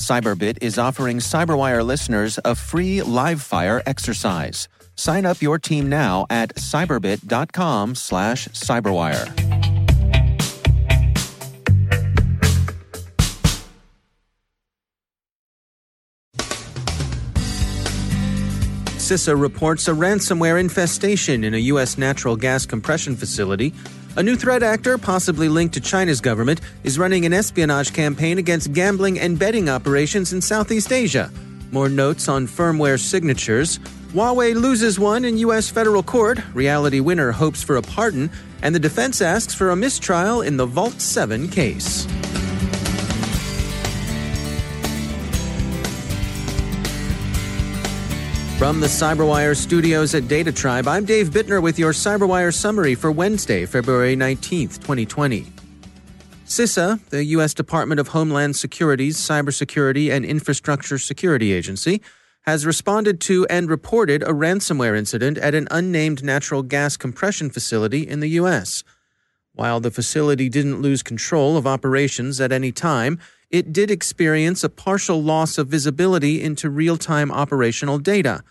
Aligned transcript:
Cyberbit 0.00 0.58
is 0.62 0.78
offering 0.78 1.18
Cyberwire 1.18 1.84
listeners 1.84 2.38
a 2.44 2.54
free 2.54 3.02
live 3.02 3.42
fire 3.42 3.82
exercise. 3.84 4.66
Sign 4.96 5.26
up 5.26 5.42
your 5.42 5.58
team 5.58 5.88
now 5.88 6.26
at 6.30 6.54
cyberbit.com 6.56 7.94
slash 7.94 8.48
cyberwire. 8.48 9.60
CISA 19.10 19.40
reports 19.40 19.88
a 19.88 19.90
ransomware 19.90 20.60
infestation 20.60 21.42
in 21.42 21.52
a 21.52 21.58
U.S. 21.72 21.98
natural 21.98 22.36
gas 22.36 22.64
compression 22.64 23.16
facility. 23.16 23.74
A 24.16 24.22
new 24.22 24.34
threat 24.34 24.64
actor, 24.64 24.98
possibly 24.98 25.48
linked 25.48 25.74
to 25.74 25.80
China's 25.80 26.20
government, 26.20 26.60
is 26.82 26.98
running 26.98 27.26
an 27.26 27.32
espionage 27.32 27.92
campaign 27.92 28.38
against 28.38 28.72
gambling 28.72 29.20
and 29.20 29.38
betting 29.38 29.68
operations 29.68 30.32
in 30.32 30.40
Southeast 30.40 30.92
Asia. 30.92 31.30
More 31.70 31.88
notes 31.88 32.28
on 32.28 32.48
firmware 32.48 32.98
signatures. 32.98 33.78
Huawei 34.12 34.56
loses 34.56 34.98
one 34.98 35.24
in 35.24 35.38
U.S. 35.38 35.70
federal 35.70 36.02
court. 36.02 36.40
Reality 36.54 36.98
Winner 36.98 37.30
hopes 37.30 37.62
for 37.62 37.76
a 37.76 37.82
pardon. 37.82 38.28
And 38.62 38.74
the 38.74 38.80
defense 38.80 39.22
asks 39.22 39.54
for 39.54 39.70
a 39.70 39.76
mistrial 39.76 40.42
in 40.42 40.56
the 40.56 40.66
Vault 40.66 41.00
7 41.00 41.48
case. 41.48 42.08
From 48.60 48.78
the 48.78 48.88
Cyberwire 48.88 49.56
studios 49.56 50.14
at 50.14 50.28
Data 50.28 50.52
Tribe, 50.52 50.86
I'm 50.86 51.06
Dave 51.06 51.30
Bittner 51.30 51.62
with 51.62 51.78
your 51.78 51.92
Cyberwire 51.92 52.52
summary 52.52 52.94
for 52.94 53.10
Wednesday, 53.10 53.64
February 53.64 54.14
19th, 54.14 54.80
2020. 54.80 55.46
CISA, 56.44 57.02
the 57.08 57.24
U.S. 57.24 57.54
Department 57.54 57.98
of 57.98 58.08
Homeland 58.08 58.56
Security's 58.56 59.16
Cybersecurity 59.16 60.12
and 60.12 60.26
Infrastructure 60.26 60.98
Security 60.98 61.54
Agency, 61.54 62.02
has 62.42 62.66
responded 62.66 63.18
to 63.22 63.46
and 63.46 63.70
reported 63.70 64.22
a 64.24 64.34
ransomware 64.34 64.94
incident 64.94 65.38
at 65.38 65.54
an 65.54 65.66
unnamed 65.70 66.22
natural 66.22 66.62
gas 66.62 66.98
compression 66.98 67.48
facility 67.48 68.06
in 68.06 68.20
the 68.20 68.28
U.S. 68.28 68.84
While 69.54 69.80
the 69.80 69.90
facility 69.90 70.50
didn't 70.50 70.82
lose 70.82 71.02
control 71.02 71.56
of 71.56 71.66
operations 71.66 72.42
at 72.42 72.52
any 72.52 72.72
time, 72.72 73.20
it 73.50 73.72
did 73.72 73.90
experience 73.90 74.62
a 74.62 74.68
partial 74.68 75.22
loss 75.22 75.58
of 75.58 75.68
visibility 75.68 76.40
into 76.40 76.70
real 76.70 76.96
time 76.96 77.30
operational 77.32 77.98
data. 77.98 78.42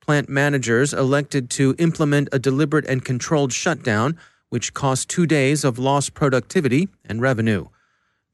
Plant 0.00 0.28
managers 0.28 0.92
elected 0.92 1.48
to 1.50 1.74
implement 1.78 2.28
a 2.30 2.38
deliberate 2.38 2.84
and 2.86 3.04
controlled 3.04 3.54
shutdown, 3.54 4.18
which 4.50 4.74
cost 4.74 5.08
two 5.08 5.26
days 5.26 5.64
of 5.64 5.78
lost 5.78 6.12
productivity 6.12 6.88
and 7.04 7.22
revenue. 7.22 7.66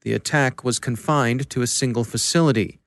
The 0.01 0.13
attack 0.13 0.63
was 0.63 0.79
confined 0.79 1.49
to 1.51 1.61
a 1.61 1.67
single 1.67 2.03
facility. 2.03 2.79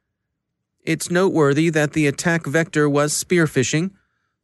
It's 0.83 1.11
noteworthy 1.11 1.71
that 1.71 1.95
the 1.95 2.07
attack 2.07 2.45
vector 2.45 2.89
was 2.91 3.17
spear 3.17 3.47
phishing. 3.47 3.93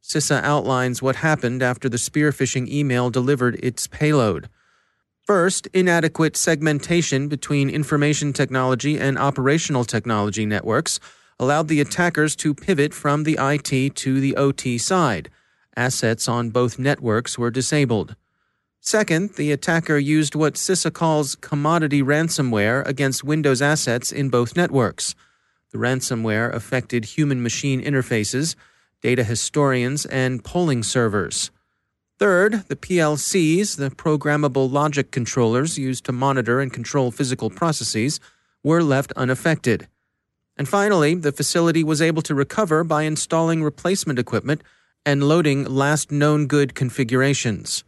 CISA 0.01 0.41
outlines 0.41 1.01
what 1.01 1.17
happened 1.17 1.61
after 1.61 1.87
the 1.87 1.99
spear 1.99 2.31
phishing 2.31 2.67
email 2.67 3.11
delivered 3.11 3.59
its 3.61 3.85
payload. 3.85 4.49
First, 5.25 5.67
inadequate 5.67 6.35
segmentation 6.35 7.27
between 7.27 7.69
information 7.69 8.33
technology 8.33 8.99
and 8.99 9.19
operational 9.19 9.85
technology 9.85 10.45
networks 10.45 10.99
allowed 11.39 11.67
the 11.67 11.79
attackers 11.79 12.35
to 12.37 12.53
pivot 12.53 12.93
from 12.93 13.23
the 13.23 13.37
IT 13.39 13.95
to 13.95 14.19
the 14.19 14.35
OT 14.35 14.77
side. 14.77 15.29
Assets 15.75 16.27
on 16.27 16.49
both 16.49 16.77
networks 16.77 17.37
were 17.37 17.51
disabled. 17.51 18.15
Second, 18.79 19.35
the 19.35 19.51
attacker 19.51 19.97
used 19.97 20.33
what 20.33 20.55
CISA 20.55 20.91
calls 20.91 21.35
commodity 21.35 22.01
ransomware 22.01 22.85
against 22.87 23.23
Windows 23.23 23.61
assets 23.61 24.11
in 24.11 24.29
both 24.29 24.55
networks. 24.55 25.13
The 25.71 25.77
ransomware 25.77 26.51
affected 26.53 27.05
human 27.05 27.43
machine 27.43 27.81
interfaces, 27.81 28.55
data 29.01 29.23
historians, 29.23 30.05
and 30.07 30.43
polling 30.43 30.81
servers. 30.81 31.51
Third, 32.21 32.65
the 32.67 32.75
PLCs, 32.75 33.77
the 33.77 33.89
programmable 33.89 34.71
logic 34.71 35.09
controllers 35.09 35.79
used 35.79 36.05
to 36.05 36.11
monitor 36.11 36.61
and 36.61 36.71
control 36.71 37.09
physical 37.09 37.49
processes, 37.49 38.19
were 38.63 38.83
left 38.83 39.11
unaffected. 39.13 39.87
And 40.55 40.69
finally, 40.69 41.15
the 41.15 41.31
facility 41.31 41.83
was 41.83 41.99
able 41.99 42.21
to 42.21 42.35
recover 42.35 42.83
by 42.83 43.05
installing 43.05 43.63
replacement 43.63 44.19
equipment 44.19 44.61
and 45.03 45.23
loading 45.23 45.63
last 45.63 46.11
known 46.11 46.45
good 46.45 46.75
configurations. 46.75 47.83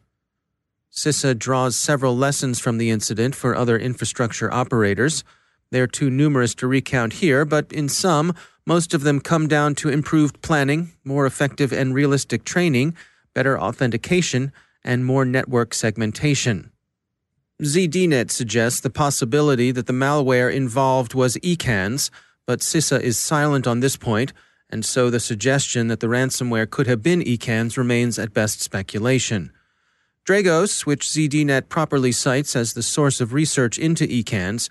CISA 0.91 1.37
draws 1.37 1.75
several 1.75 2.17
lessons 2.17 2.59
from 2.59 2.79
the 2.79 2.89
incident 2.89 3.35
for 3.35 3.55
other 3.55 3.77
infrastructure 3.77 4.51
operators. 4.51 5.23
They're 5.69 5.85
too 5.85 6.09
numerous 6.09 6.55
to 6.55 6.65
recount 6.65 7.13
here, 7.13 7.45
but 7.45 7.71
in 7.71 7.87
sum, 7.87 8.33
most 8.65 8.95
of 8.95 9.03
them 9.03 9.19
come 9.19 9.47
down 9.47 9.75
to 9.75 9.89
improved 9.89 10.41
planning, 10.41 10.93
more 11.03 11.27
effective 11.27 11.71
and 11.71 11.93
realistic 11.93 12.43
training, 12.43 12.95
better 13.33 13.59
authentication, 13.59 14.51
and 14.83 15.05
more 15.05 15.25
network 15.25 15.73
segmentation. 15.73 16.71
ZDNet 17.61 18.31
suggests 18.31 18.79
the 18.79 18.89
possibility 18.89 19.71
that 19.71 19.85
the 19.85 19.93
malware 19.93 20.53
involved 20.53 21.13
was 21.13 21.37
EKANS, 21.37 22.09
but 22.45 22.59
CISA 22.59 22.99
is 22.99 23.17
silent 23.17 23.67
on 23.67 23.79
this 23.79 23.95
point, 23.95 24.33
and 24.69 24.83
so 24.83 25.09
the 25.09 25.19
suggestion 25.19 25.87
that 25.87 25.99
the 25.99 26.07
ransomware 26.07 26.69
could 26.69 26.87
have 26.87 27.01
been 27.01 27.21
EKANS 27.21 27.77
remains 27.77 28.17
at 28.19 28.33
best 28.33 28.61
speculation. 28.61 29.51
Dragos, 30.25 30.85
which 30.85 31.07
ZDNet 31.07 31.69
properly 31.69 32.11
cites 32.11 32.55
as 32.55 32.73
the 32.73 32.83
source 32.83 33.21
of 33.21 33.33
research 33.33 33.77
into 33.77 34.05
EKANS, 34.07 34.69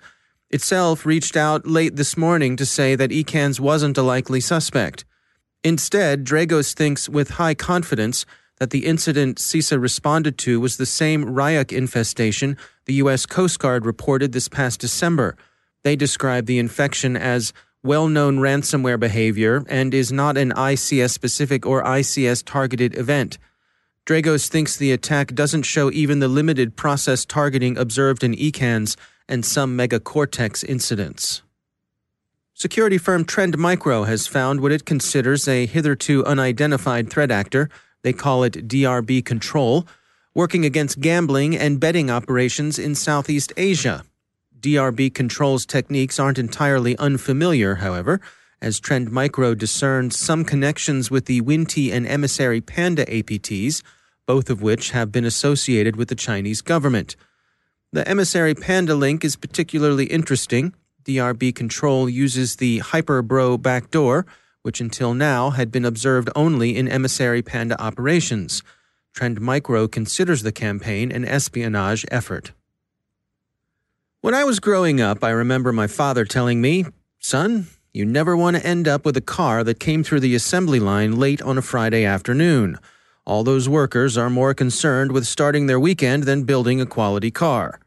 itself 0.49 1.05
reached 1.05 1.35
out 1.35 1.65
late 1.65 1.95
this 1.95 2.17
morning 2.17 2.55
to 2.57 2.65
say 2.65 2.95
that 2.95 3.11
EKANS 3.11 3.59
wasn't 3.59 3.97
a 3.97 4.03
likely 4.03 4.39
suspect. 4.39 5.05
Instead, 5.63 6.25
Dragos 6.25 6.73
thinks 6.73 7.07
with 7.07 7.31
high 7.31 7.55
confidence 7.55 8.25
that 8.63 8.69
the 8.69 8.85
incident 8.85 9.39
CISA 9.39 9.77
responded 9.81 10.37
to 10.37 10.57
was 10.57 10.77
the 10.77 10.85
same 10.85 11.25
Ryuk 11.25 11.73
infestation 11.73 12.55
the 12.85 12.93
U.S. 12.93 13.25
Coast 13.25 13.59
Guard 13.59 13.85
reported 13.85 14.31
this 14.31 14.47
past 14.47 14.79
December. 14.79 15.35
They 15.83 15.97
described 15.97 16.47
the 16.47 16.59
infection 16.59 17.17
as 17.17 17.51
well 17.83 18.07
known 18.07 18.37
ransomware 18.37 18.97
behavior 18.97 19.65
and 19.67 19.93
is 19.93 20.13
not 20.13 20.37
an 20.37 20.51
ICS 20.51 21.09
specific 21.09 21.65
or 21.65 21.83
ICS 21.83 22.41
targeted 22.45 22.97
event. 22.97 23.37
Dragos 24.05 24.47
thinks 24.47 24.77
the 24.77 24.93
attack 24.93 25.35
doesn't 25.35 25.63
show 25.63 25.91
even 25.91 26.19
the 26.19 26.29
limited 26.29 26.77
process 26.77 27.25
targeting 27.25 27.77
observed 27.77 28.23
in 28.23 28.33
EKANS 28.33 28.95
and 29.27 29.45
some 29.45 29.77
MegaCortex 29.77 30.63
incidents. 30.63 31.41
Security 32.53 32.97
firm 32.97 33.25
Trend 33.25 33.57
Micro 33.57 34.05
has 34.05 34.25
found 34.25 34.61
what 34.61 34.71
it 34.71 34.85
considers 34.85 35.49
a 35.49 35.65
hitherto 35.65 36.23
unidentified 36.23 37.09
threat 37.09 37.29
actor 37.29 37.67
they 38.03 38.13
call 38.13 38.43
it 38.43 38.67
DRB 38.67 39.25
Control, 39.25 39.87
working 40.35 40.65
against 40.65 40.99
gambling 40.99 41.57
and 41.57 41.79
betting 41.79 42.09
operations 42.09 42.77
in 42.77 42.95
Southeast 42.95 43.51
Asia. 43.57 44.03
DRB 44.59 45.13
Control's 45.13 45.65
techniques 45.65 46.19
aren't 46.19 46.39
entirely 46.39 46.97
unfamiliar, 46.97 47.75
however, 47.75 48.21
as 48.61 48.79
Trend 48.79 49.11
Micro 49.11 49.53
discerned 49.53 50.13
some 50.13 50.45
connections 50.45 51.11
with 51.11 51.25
the 51.25 51.41
Winnti 51.41 51.91
and 51.91 52.07
Emissary 52.07 52.61
Panda 52.61 53.05
APTs, 53.05 53.83
both 54.25 54.49
of 54.49 54.61
which 54.61 54.91
have 54.91 55.11
been 55.11 55.25
associated 55.25 55.97
with 55.97 56.07
the 56.07 56.15
Chinese 56.15 56.61
government. 56.61 57.17
The 57.91 58.07
Emissary 58.07 58.55
Panda 58.55 58.95
link 58.95 59.25
is 59.25 59.35
particularly 59.35 60.05
interesting. 60.05 60.73
DRB 61.03 61.53
Control 61.53 62.09
uses 62.09 62.55
the 62.55 62.79
Hyperbro 62.79 63.61
backdoor 63.61 64.25
which 64.63 64.81
until 64.81 65.13
now 65.13 65.51
had 65.51 65.71
been 65.71 65.85
observed 65.85 66.29
only 66.35 66.75
in 66.75 66.87
emissary 66.87 67.41
panda 67.41 67.79
operations. 67.79 68.63
Trend 69.13 69.39
Micro 69.39 69.87
considers 69.87 70.41
the 70.41 70.51
campaign 70.51 71.11
an 71.11 71.23
espionage 71.23 72.05
effort. 72.09 72.51
When 74.21 74.33
I 74.33 74.45
was 74.45 74.59
growing 74.59 74.99
up, 74.99 75.23
I 75.23 75.29
remember 75.29 75.71
my 75.71 75.87
father 75.87 76.25
telling 76.25 76.61
me, 76.61 76.85
Son, 77.19 77.67
you 77.93 78.05
never 78.05 78.35
want 78.35 78.55
to 78.55 78.65
end 78.65 78.87
up 78.87 79.05
with 79.05 79.15
a 79.17 79.21
car 79.21 79.63
that 79.63 79.79
came 79.79 80.03
through 80.03 80.21
the 80.21 80.33
assembly 80.33 80.79
line 80.79 81.17
late 81.17 81.41
on 81.41 81.57
a 81.57 81.61
Friday 81.61 82.05
afternoon. 82.05 82.79
All 83.25 83.43
those 83.43 83.69
workers 83.69 84.17
are 84.17 84.29
more 84.29 84.53
concerned 84.53 85.11
with 85.11 85.27
starting 85.27 85.67
their 85.67 85.79
weekend 85.79 86.23
than 86.23 86.43
building 86.43 86.81
a 86.81 86.85
quality 86.85 87.31
car. 87.31 87.79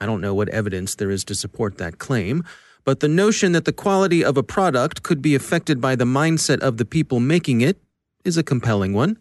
I 0.00 0.06
don't 0.06 0.20
know 0.20 0.34
what 0.34 0.48
evidence 0.48 0.94
there 0.94 1.10
is 1.10 1.24
to 1.24 1.34
support 1.34 1.78
that 1.78 1.98
claim, 1.98 2.44
but 2.86 3.00
the 3.00 3.08
notion 3.08 3.50
that 3.50 3.64
the 3.64 3.72
quality 3.72 4.24
of 4.24 4.36
a 4.36 4.44
product 4.44 5.02
could 5.02 5.20
be 5.20 5.34
affected 5.34 5.80
by 5.80 5.96
the 5.96 6.04
mindset 6.04 6.60
of 6.60 6.76
the 6.76 6.84
people 6.84 7.18
making 7.18 7.60
it 7.60 7.78
is 8.24 8.38
a 8.38 8.44
compelling 8.44 8.94
one. 8.94 9.18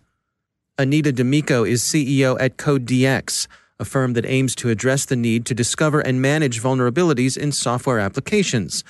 Anita 0.77 1.11
D'Amico 1.11 1.63
is 1.63 1.81
CEO 1.81 2.37
at 2.39 2.57
CodeDX, 2.57 3.47
a 3.79 3.85
firm 3.85 4.13
that 4.13 4.25
aims 4.25 4.53
to 4.55 4.69
address 4.69 5.05
the 5.05 5.15
need 5.15 5.47
to 5.47 5.55
discover 5.55 5.99
and 5.99 6.21
manage 6.21 6.61
vulnerabilities 6.61 7.35
in 7.35 7.51
software 7.51 7.99
applications. 7.99 8.83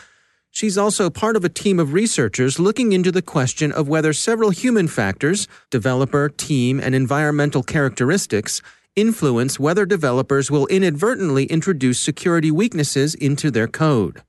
She's 0.51 0.77
also 0.77 1.09
part 1.09 1.37
of 1.37 1.45
a 1.45 1.49
team 1.49 1.79
of 1.79 1.93
researchers 1.93 2.59
looking 2.59 2.91
into 2.91 3.13
the 3.13 3.21
question 3.21 3.71
of 3.71 3.87
whether 3.87 4.11
several 4.11 4.49
human 4.49 4.89
factors, 4.89 5.47
developer, 5.69 6.27
team, 6.27 6.81
and 6.81 6.93
environmental 6.93 7.63
characteristics, 7.63 8.61
influence 8.95 9.57
whether 9.57 9.85
developers 9.85 10.51
will 10.51 10.67
inadvertently 10.67 11.45
introduce 11.45 11.99
security 11.99 12.51
weaknesses 12.51 13.15
into 13.15 13.49
their 13.49 13.67
code. 13.67 14.21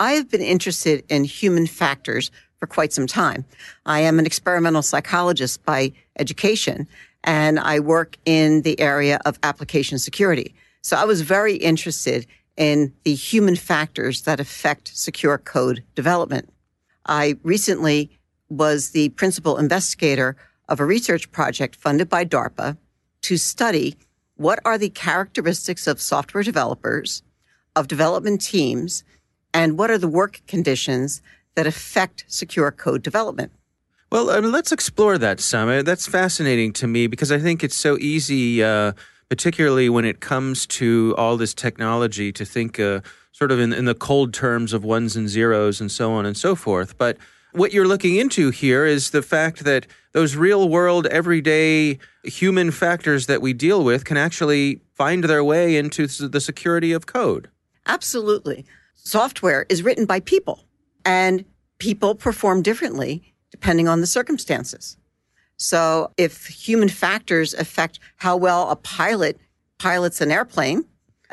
I 0.00 0.12
have 0.12 0.30
been 0.30 0.40
interested 0.40 1.04
in 1.10 1.24
human 1.24 1.66
factors 1.66 2.30
for 2.56 2.66
quite 2.66 2.92
some 2.92 3.06
time. 3.06 3.44
I 3.84 4.00
am 4.00 4.18
an 4.18 4.24
experimental 4.24 4.80
psychologist 4.80 5.62
by 5.64 5.92
education, 6.18 6.88
and 7.22 7.60
I 7.60 7.80
work 7.80 8.16
in 8.24 8.62
the 8.62 8.80
area 8.80 9.20
of 9.26 9.38
application 9.42 9.98
security. 9.98 10.54
So 10.80 10.96
I 10.96 11.04
was 11.04 11.20
very 11.20 11.56
interested 11.56 12.26
in 12.56 12.94
the 13.04 13.14
human 13.14 13.56
factors 13.56 14.22
that 14.22 14.40
affect 14.40 14.88
secure 14.96 15.36
code 15.36 15.84
development. 15.94 16.50
I 17.04 17.36
recently 17.42 18.10
was 18.48 18.90
the 18.90 19.10
principal 19.10 19.58
investigator 19.58 20.34
of 20.70 20.80
a 20.80 20.84
research 20.86 21.30
project 21.30 21.76
funded 21.76 22.08
by 22.08 22.24
DARPA 22.24 22.78
to 23.22 23.36
study 23.36 23.96
what 24.36 24.60
are 24.64 24.78
the 24.78 24.88
characteristics 24.88 25.86
of 25.86 26.00
software 26.00 26.42
developers, 26.42 27.22
of 27.76 27.86
development 27.86 28.40
teams, 28.40 29.04
and 29.52 29.78
what 29.78 29.90
are 29.90 29.98
the 29.98 30.08
work 30.08 30.40
conditions 30.46 31.22
that 31.54 31.66
affect 31.66 32.24
secure 32.28 32.70
code 32.70 33.02
development. 33.02 33.52
Well, 34.10 34.30
I 34.30 34.40
mean, 34.40 34.52
let's 34.52 34.72
explore 34.72 35.18
that 35.18 35.40
some. 35.40 35.84
That's 35.84 36.06
fascinating 36.06 36.72
to 36.74 36.86
me 36.86 37.06
because 37.06 37.30
I 37.30 37.38
think 37.38 37.62
it's 37.62 37.76
so 37.76 37.96
easy. 37.98 38.62
Uh, 38.62 38.92
particularly 39.30 39.88
when 39.88 40.04
it 40.04 40.20
comes 40.20 40.66
to 40.66 41.14
all 41.16 41.36
this 41.38 41.54
technology, 41.54 42.32
to 42.32 42.44
think 42.44 42.78
uh, 42.78 43.00
sort 43.32 43.52
of 43.52 43.60
in, 43.60 43.72
in 43.72 43.84
the 43.86 43.94
cold 43.94 44.34
terms 44.34 44.72
of 44.72 44.84
ones 44.84 45.16
and 45.16 45.28
zeros 45.28 45.80
and 45.80 45.90
so 45.90 46.12
on 46.12 46.26
and 46.26 46.36
so 46.36 46.54
forth. 46.54 46.98
But 46.98 47.16
what 47.52 47.72
you're 47.72 47.86
looking 47.86 48.16
into 48.16 48.50
here 48.50 48.84
is 48.84 49.10
the 49.10 49.22
fact 49.22 49.64
that 49.64 49.86
those 50.12 50.34
real 50.34 50.68
world, 50.68 51.06
everyday 51.06 51.98
human 52.24 52.72
factors 52.72 53.26
that 53.26 53.40
we 53.40 53.52
deal 53.52 53.84
with 53.84 54.04
can 54.04 54.16
actually 54.16 54.80
find 54.94 55.24
their 55.24 55.44
way 55.44 55.76
into 55.76 56.06
the 56.06 56.40
security 56.40 56.90
of 56.90 57.06
code. 57.06 57.48
Absolutely. 57.86 58.66
Software 59.04 59.66
is 59.68 59.82
written 59.82 60.04
by 60.04 60.20
people, 60.20 60.64
and 61.04 61.44
people 61.78 62.14
perform 62.14 62.62
differently 62.62 63.34
depending 63.50 63.88
on 63.88 64.00
the 64.00 64.06
circumstances. 64.06 64.96
So 65.56 66.12
if 66.16 66.46
human 66.46 66.88
factors 66.88 67.52
affect 67.54 67.98
how 68.16 68.36
well 68.36 68.70
a 68.70 68.76
pilot 68.76 69.38
pilots 69.78 70.20
an 70.20 70.30
airplane, 70.30 70.84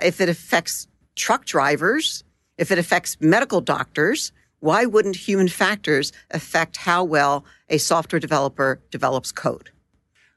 if 0.01 0.19
it 0.21 0.29
affects 0.29 0.87
truck 1.15 1.45
drivers, 1.45 2.23
if 2.57 2.71
it 2.71 2.79
affects 2.79 3.17
medical 3.19 3.61
doctors, 3.61 4.31
why 4.59 4.85
wouldn't 4.85 5.15
human 5.15 5.49
factors 5.49 6.11
affect 6.31 6.77
how 6.77 7.03
well 7.03 7.45
a 7.69 7.77
software 7.77 8.19
developer 8.19 8.81
develops 8.89 9.31
code? 9.31 9.69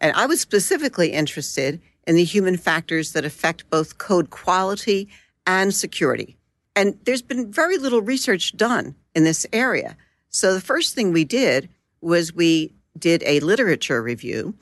And 0.00 0.14
I 0.16 0.26
was 0.26 0.40
specifically 0.40 1.12
interested 1.12 1.80
in 2.06 2.16
the 2.16 2.24
human 2.24 2.56
factors 2.56 3.12
that 3.12 3.24
affect 3.24 3.70
both 3.70 3.98
code 3.98 4.30
quality 4.30 5.08
and 5.46 5.74
security. 5.74 6.36
And 6.80 6.98
there's 7.04 7.20
been 7.20 7.52
very 7.52 7.76
little 7.76 8.00
research 8.00 8.56
done 8.56 8.94
in 9.14 9.24
this 9.24 9.46
area. 9.52 9.98
So 10.30 10.54
the 10.54 10.62
first 10.62 10.94
thing 10.94 11.12
we 11.12 11.24
did 11.26 11.68
was 12.00 12.32
we 12.32 12.72
did 12.98 13.22
a 13.26 13.40
literature 13.40 14.02
review. 14.02 14.54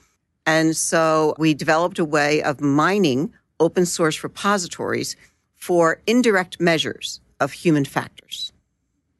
And 0.44 0.76
so 0.76 1.36
we 1.38 1.54
developed 1.54 2.00
a 2.00 2.04
way 2.04 2.42
of 2.42 2.60
mining 2.60 3.32
open 3.60 3.86
source 3.86 4.24
repositories 4.24 5.14
for 5.54 6.02
indirect 6.08 6.60
measures 6.60 7.20
of 7.38 7.52
human 7.52 7.84
factors. 7.84 8.52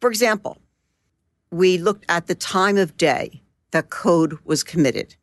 For 0.00 0.10
example, 0.10 0.58
we 1.52 1.78
looked 1.78 2.04
at 2.08 2.26
the 2.26 2.34
time 2.34 2.76
of 2.76 2.96
day 2.96 3.40
that 3.70 3.90
code 3.90 4.40
was 4.44 4.64
committed 4.64 5.14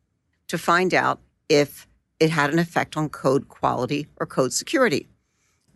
to 0.47 0.57
find 0.57 0.93
out 0.93 1.19
if 1.49 1.87
it 2.21 2.29
had 2.29 2.53
an 2.53 2.59
effect 2.59 2.95
on 2.95 3.09
code 3.09 3.49
quality 3.49 4.07
or 4.15 4.25
code 4.25 4.53
security. 4.53 5.09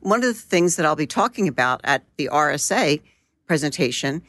One 0.01 0.19
of 0.19 0.25
the 0.25 0.33
things 0.33 0.75
that 0.75 0.85
I'll 0.85 0.95
be 0.95 1.07
talking 1.07 1.47
about 1.47 1.81
at 1.83 2.03
the 2.17 2.29
RSA 2.31 3.01
presentation 3.47 4.21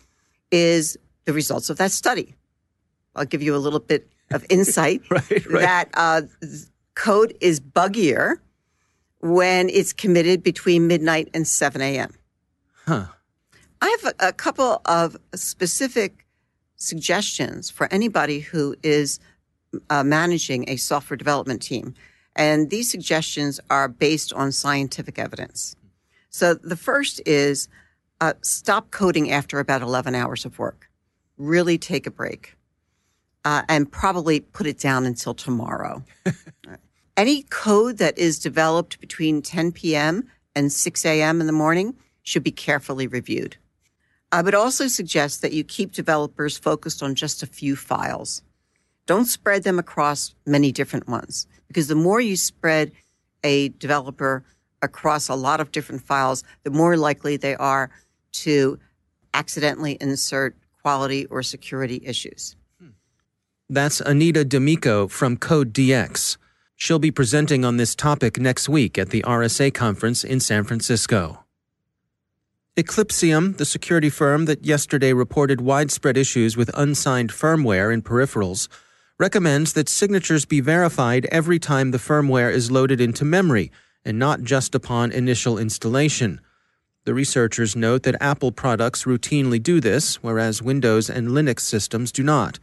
is 0.50 0.99
the 1.25 1.32
results 1.32 1.70
of 1.70 1.78
that 1.78 1.93
study. 1.93 2.34
I'll 3.14 3.25
give 3.25 3.43
you 3.43 3.55
a 3.55 3.58
little 3.58 3.81
bit 3.81 4.08
of 4.31 4.44
insight 4.50 5.02
right, 5.11 5.46
right. 5.46 5.62
that 5.62 5.88
uh, 5.94 6.22
code 6.94 7.37
is 7.40 7.61
buggier 7.61 8.37
when 9.20 9.69
it's 9.69 9.93
committed 9.93 10.43
between 10.43 10.87
midnight 10.87 11.28
and 11.34 11.46
7 11.46 11.81
a.m. 11.81 12.14
Huh. 12.87 13.06
I 13.82 13.96
have 14.00 14.14
a, 14.19 14.28
a 14.28 14.32
couple 14.32 14.81
of 14.84 15.17
specific 15.34 16.26
suggestions 16.76 17.70
for 17.70 17.87
anybody 17.93 18.40
who 18.40 18.75
is 18.82 19.20
uh, 19.88 20.02
managing 20.02 20.69
a 20.69 20.76
software 20.76 21.17
development 21.17 21.62
team. 21.62 21.94
And 22.37 22.71
these 22.71 22.91
suggestions 22.91 23.61
are 23.71 23.88
based 23.88 24.32
on 24.32 24.53
scientific 24.53 25.19
evidence. 25.19 25.77
So 26.31 26.55
the 26.55 26.77
first 26.77 27.21
is 27.27 27.69
uh, 28.21 28.35
stop 28.43 28.91
coding 28.91 29.31
after 29.31 29.59
about 29.59 29.82
11 29.82 30.15
hours 30.15 30.44
of 30.44 30.59
work. 30.59 30.88
Really 31.38 31.79
take 31.79 32.06
a 32.06 32.11
break 32.11 32.56
uh, 33.44 33.62
and 33.69 33.91
probably 33.91 34.41
put 34.41 34.67
it 34.67 34.79
down 34.79 35.06
until 35.06 35.35
tomorrow. 35.35 36.05
Any 37.17 37.43
code 37.44 37.99
that 37.99 38.17
is 38.17 38.38
developed 38.38 39.00
between 39.00 39.43
10 39.43 39.72
p.m. 39.72 40.29
and 40.55 40.72
6 40.72 41.05
a.m. 41.05 41.41
in 41.41 41.46
the 41.46 41.53
morning 41.53 41.96
should 42.22 42.43
be 42.43 42.53
carefully 42.53 43.06
reviewed. 43.06 43.56
I 44.32 44.43
would 44.43 44.55
also 44.55 44.87
suggest 44.87 45.43
that 45.43 45.53
you 45.53 45.65
keep 45.65 45.93
developers 45.93 46.56
focused 46.56 47.03
on 47.03 47.15
just 47.15 47.43
a 47.43 47.46
few 47.46 47.75
files. 47.75 48.43
Don't 49.10 49.24
spread 49.24 49.64
them 49.64 49.81
across 49.81 50.36
many 50.46 50.70
different 50.70 51.08
ones 51.08 51.48
because 51.67 51.88
the 51.88 51.96
more 51.96 52.20
you 52.20 52.36
spread 52.36 52.93
a 53.43 53.70
developer 53.70 54.44
across 54.82 55.29
a 55.29 55.34
lot 55.34 55.58
of 55.58 55.72
different 55.72 56.02
files, 56.02 56.44
the 56.62 56.70
more 56.70 56.96
likely 56.96 57.36
they 57.36 57.56
are 57.56 57.90
to 58.44 58.79
accidentally 59.34 59.98
insert 60.00 60.55
quality 60.81 61.26
or 61.26 61.43
security 61.43 62.00
issues. 62.05 62.55
Hmm. 62.81 62.90
That's 63.69 64.00
Anita 64.00 64.44
D'Amico 64.44 65.08
from 65.08 65.36
CodeDX. 65.38 66.36
She'll 66.76 67.00
be 67.00 67.10
presenting 67.10 67.64
on 67.64 67.79
this 67.79 67.96
topic 67.96 68.38
next 68.38 68.69
week 68.69 68.96
at 68.96 69.10
the 69.10 69.22
RSA 69.22 69.74
conference 69.74 70.22
in 70.22 70.38
San 70.38 70.62
Francisco. 70.62 71.43
Eclypsium, 72.76 73.56
the 73.56 73.64
security 73.64 74.08
firm 74.08 74.44
that 74.44 74.64
yesterday 74.64 75.12
reported 75.12 75.60
widespread 75.60 76.17
issues 76.17 76.56
with 76.56 76.70
unsigned 76.74 77.32
firmware 77.32 77.93
in 77.93 78.02
peripherals, 78.02 78.69
recommends 79.20 79.74
that 79.74 79.89
signatures 79.89 80.44
be 80.44 80.60
verified 80.60 81.29
every 81.31 81.60
time 81.60 81.93
the 81.93 81.98
firmware 81.98 82.53
is 82.53 82.72
loaded 82.72 83.00
into 83.00 83.24
memory 83.24 83.70
and 84.05 84.19
not 84.19 84.43
just 84.43 84.74
upon 84.74 85.12
initial 85.12 85.58
installation. 85.58 86.41
The 87.05 87.15
researchers 87.15 87.77
note 87.77 88.03
that 88.03 88.20
Apple 88.20 88.50
products 88.50 89.05
routinely 89.05 89.62
do 89.62 89.81
this, 89.81 90.17
whereas 90.22 90.60
Windows 90.60 91.08
and 91.08 91.29
Linux 91.29 91.60
systems 91.60 92.10
do 92.10 92.24
not 92.24 92.58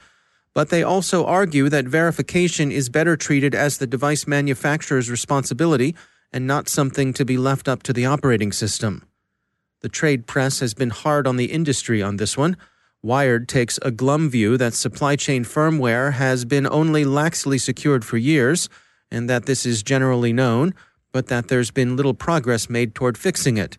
but 0.58 0.70
they 0.70 0.82
also 0.82 1.24
argue 1.24 1.70
that 1.70 1.86
verification 1.86 2.72
is 2.72 2.90
better 2.90 3.16
treated 3.16 3.54
as 3.54 3.78
the 3.78 3.86
device 3.86 4.26
manufacturer's 4.26 5.08
responsibility 5.08 5.94
and 6.34 6.48
not 6.48 6.68
something 6.68 7.14
to 7.14 7.24
be 7.24 7.38
left 7.38 7.68
up 7.68 7.84
to 7.84 7.94
the 7.94 8.08
operating 8.08 8.52
system. 8.52 9.04
The 9.82 9.88
trade 9.88 10.26
press 10.26 10.60
has 10.62 10.74
been 10.74 10.90
hard 10.90 11.28
on 11.28 11.38
the 11.38 11.52
industry 11.52 12.02
on 12.02 12.18
this 12.18 12.36
one. 12.36 12.58
Wired 13.04 13.48
takes 13.48 13.80
a 13.84 13.92
glum 13.92 14.30
view 14.30 14.58
that 14.58 14.74
supply 14.74 15.16
chain 15.16 15.44
firmware 15.44 16.14
has 16.14 16.46
been 16.46 16.68
only 16.68 17.06
laxly 17.06 17.62
secured 17.62 18.04
for 18.04 18.18
years, 18.18 18.70
and 19.12 19.30
that 19.30 19.46
this 19.46 19.66
is 19.66 19.84
generally 19.84 20.34
known, 20.34 20.74
but 21.12 21.28
that 21.28 21.48
there's 21.48 21.72
been 21.72 21.96
little 21.96 22.14
progress 22.14 22.70
made 22.70 22.96
toward 22.96 23.18
fixing 23.18 23.58
it. 23.58 23.78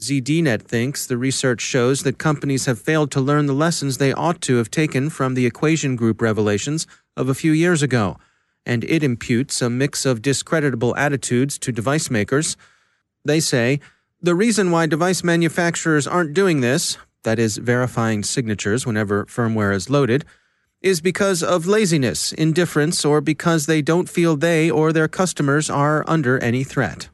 ZDNet 0.00 0.62
thinks 0.62 1.06
the 1.06 1.18
research 1.18 1.60
shows 1.60 2.02
that 2.02 2.18
companies 2.18 2.66
have 2.66 2.80
failed 2.80 3.10
to 3.12 3.20
learn 3.20 3.46
the 3.46 3.52
lessons 3.52 3.98
they 3.98 4.12
ought 4.12 4.40
to 4.42 4.56
have 4.56 4.70
taken 4.70 5.10
from 5.10 5.34
the 5.34 5.46
Equation 5.46 5.94
Group 5.94 6.20
revelations 6.22 6.86
of 7.16 7.28
a 7.28 7.34
few 7.34 7.52
years 7.52 7.82
ago, 7.82 8.16
and 8.64 8.82
it 8.84 9.02
imputes 9.02 9.60
a 9.60 9.70
mix 9.70 10.06
of 10.06 10.22
discreditable 10.22 10.96
attitudes 10.96 11.58
to 11.58 11.72
device 11.72 12.10
makers. 12.10 12.56
They 13.24 13.40
say 13.40 13.80
the 14.22 14.34
reason 14.34 14.70
why 14.70 14.86
device 14.86 15.22
manufacturers 15.22 16.06
aren't 16.06 16.34
doing 16.34 16.60
this, 16.60 16.96
that 17.24 17.38
is, 17.38 17.56
verifying 17.56 18.22
signatures 18.22 18.86
whenever 18.86 19.24
firmware 19.26 19.74
is 19.74 19.90
loaded, 19.90 20.24
is 20.80 21.00
because 21.00 21.42
of 21.42 21.66
laziness, 21.66 22.32
indifference, 22.32 23.04
or 23.04 23.20
because 23.20 23.66
they 23.66 23.82
don't 23.82 24.08
feel 24.08 24.36
they 24.36 24.70
or 24.70 24.92
their 24.92 25.08
customers 25.08 25.68
are 25.68 26.04
under 26.06 26.38
any 26.38 26.64
threat. 26.64 27.10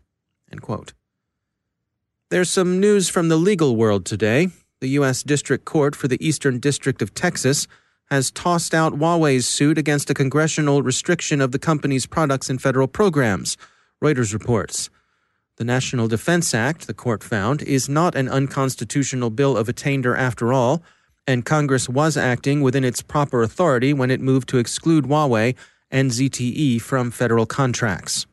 There's 2.30 2.50
some 2.50 2.80
news 2.80 3.08
from 3.08 3.28
the 3.28 3.36
legal 3.36 3.76
world 3.76 4.04
today. 4.04 4.48
The 4.80 4.88
U.S. 4.90 5.22
District 5.22 5.64
Court 5.64 5.96
for 5.96 6.08
the 6.08 6.25
Eastern 6.25 6.60
District 6.60 7.00
of 7.02 7.14
Texas 7.14 7.66
has 8.10 8.30
tossed 8.30 8.75
out 8.75 8.98
Huawei's 8.98 9.46
suit 9.46 9.78
against 9.78 10.10
a 10.10 10.14
congressional 10.14 10.82
restriction 10.82 11.40
of 11.40 11.50
the 11.50 11.58
company's 11.58 12.06
products 12.06 12.48
in 12.48 12.58
federal 12.58 12.86
programs, 12.86 13.56
Reuters 14.02 14.32
reports. 14.32 14.90
The 15.56 15.64
National 15.64 16.08
Defense 16.08 16.54
Act, 16.54 16.86
the 16.86 16.94
court 16.94 17.22
found, 17.22 17.62
is 17.62 17.88
not 17.88 18.14
an 18.14 18.28
unconstitutional 18.28 19.30
bill 19.30 19.56
of 19.56 19.68
attainder 19.68 20.14
after 20.14 20.52
all 20.52 20.82
and 21.26 21.44
Congress 21.44 21.88
was 21.88 22.16
acting 22.16 22.60
within 22.60 22.84
its 22.84 23.02
proper 23.02 23.42
authority 23.42 23.92
when 23.92 24.10
it 24.10 24.20
moved 24.20 24.48
to 24.50 24.58
exclude 24.58 25.06
Huawei 25.06 25.56
and 25.90 26.10
ZTE 26.10 26.80
from 26.80 27.10
federal 27.10 27.46
contracts. 27.46 28.26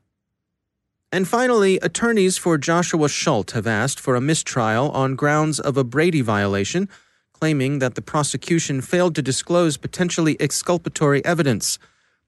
And 1.12 1.27
finally, 1.27 1.77
attorneys 1.80 2.38
for 2.38 2.58
Joshua 2.58 3.08
Schulte 3.08 3.51
have 3.51 3.68
asked 3.68 4.00
for 4.00 4.15
a 4.15 4.22
mistrial 4.22 4.89
on 4.92 5.15
grounds 5.15 5.60
of 5.60 5.77
a 5.77 5.84
Brady 5.84 6.22
violation, 6.22 6.89
claiming 7.34 7.80
that 7.80 7.96
the 7.96 8.01
prosecution 8.01 8.82
failed 8.82 9.15
to 9.15 9.22
disclose 9.22 9.77
potentially 9.77 10.39
exculpatory 10.39 11.24
evidence. 11.24 11.77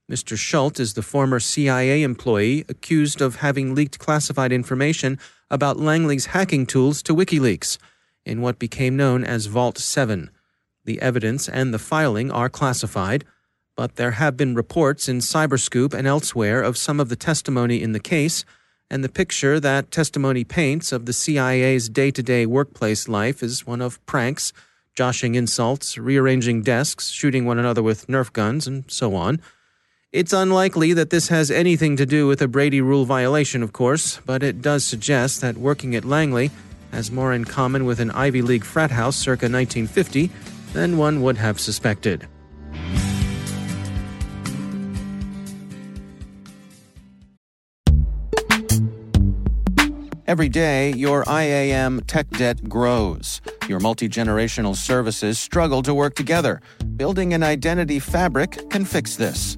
Mr. 0.10 0.38
Schulte 0.38 0.80
is 0.80 0.94
the 0.94 1.02
former 1.02 1.40
CIA 1.40 2.04
employee 2.04 2.64
accused 2.70 3.22
of 3.22 3.38
having 3.38 3.74
leaked 3.74 3.98
classified 3.98 4.52
information 4.52 5.18
about 5.50 5.80
Langley's 5.80 6.28
hacking 6.28 6.68
tools 6.68 7.02
to 7.04 7.16
WikiLeaks 7.16 7.80
in 8.24 8.42
what 8.42 8.60
became 8.60 8.96
known 8.96 9.24
as 9.24 9.48
Vault 9.48 9.80
7. 9.80 10.30
The 10.84 11.02
evidence 11.02 11.50
and 11.50 11.74
the 11.74 11.80
filing 11.80 12.30
are 12.30 12.50
classified, 12.50 13.26
but 13.76 13.96
there 13.96 14.12
have 14.12 14.38
been 14.38 14.54
reports 14.54 15.10
in 15.10 15.18
Cyberscoop 15.18 15.94
and 15.94 16.08
elsewhere 16.08 16.62
of 16.62 16.78
some 16.78 17.00
of 17.00 17.10
the 17.10 17.16
testimony 17.16 17.82
in 17.82 17.92
the 17.92 18.00
case, 18.00 18.46
and 18.92 19.04
the 19.04 19.10
picture 19.10 19.60
that 19.60 19.90
testimony 19.90 20.44
paints 20.44 20.92
of 20.92 21.08
the 21.08 21.14
CIA's 21.14 21.90
day 21.90 22.12
to 22.12 22.22
day 22.22 22.46
workplace 22.46 23.08
life 23.08 23.42
is 23.42 23.66
one 23.66 23.82
of 23.82 24.04
pranks, 24.06 24.54
joshing 24.96 25.34
insults, 25.34 25.98
rearranging 25.98 26.62
desks, 26.62 27.10
shooting 27.10 27.46
one 27.46 27.58
another 27.58 27.82
with 27.82 28.06
Nerf 28.06 28.32
guns, 28.32 28.68
and 28.68 28.90
so 28.90 29.16
on. 29.16 29.42
It's 30.12 30.32
unlikely 30.32 30.94
that 30.94 31.10
this 31.10 31.28
has 31.28 31.52
anything 31.52 31.98
to 31.98 32.06
do 32.06 32.28
with 32.28 32.42
a 32.42 32.48
Brady 32.48 32.80
Rule 32.80 33.06
violation, 33.06 33.62
of 33.62 33.74
course, 33.74 34.22
but 34.26 34.44
it 34.44 34.62
does 34.62 34.86
suggest 34.86 35.42
that 35.42 35.58
working 35.58 35.96
at 35.96 36.06
Langley 36.06 36.52
has 36.92 37.12
more 37.12 37.34
in 37.34 37.44
common 37.44 37.84
with 37.84 38.00
an 38.00 38.12
Ivy 38.12 38.42
League 38.42 38.64
frat 38.64 38.92
house 38.92 39.18
circa 39.18 39.50
1950 39.50 40.32
than 40.72 40.98
one 40.98 41.22
would 41.22 41.38
have 41.38 41.60
suspected. 41.60 42.28
Every 50.28 50.50
day, 50.50 50.92
your 50.94 51.24
IAM 51.28 52.02
tech 52.08 52.30
debt 52.30 52.68
grows. 52.68 53.42
Your 53.68 53.80
multi 53.80 54.08
generational 54.08 54.76
services 54.76 55.40
struggle 55.40 55.84
to 55.84 55.94
work 55.94 56.16
together. 56.16 56.62
Building 56.96 57.34
an 57.34 57.44
identity 57.44 58.00
fabric 58.00 58.70
can 58.70 58.86
fix 58.86 59.18
this. 59.18 59.58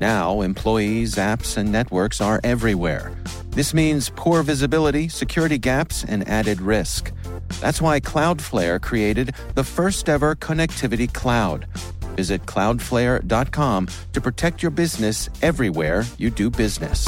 Now, 0.00 0.40
employees, 0.40 1.16
apps, 1.16 1.58
and 1.58 1.70
networks 1.70 2.22
are 2.22 2.40
everywhere. 2.42 3.12
This 3.50 3.74
means 3.74 4.10
poor 4.16 4.42
visibility, 4.42 5.08
security 5.08 5.58
gaps, 5.58 6.04
and 6.04 6.26
added 6.26 6.62
risk. 6.62 7.12
That's 7.60 7.82
why 7.82 8.00
Cloudflare 8.00 8.80
created 8.80 9.34
the 9.56 9.64
first 9.64 10.08
ever 10.08 10.34
connectivity 10.34 11.12
cloud. 11.12 11.66
Visit 12.16 12.46
cloudflare.com 12.46 13.88
to 14.14 14.20
protect 14.20 14.62
your 14.62 14.70
business 14.70 15.28
everywhere 15.42 16.04
you 16.16 16.30
do 16.30 16.48
business. 16.48 17.06